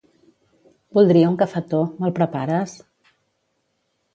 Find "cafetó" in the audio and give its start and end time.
1.41-1.81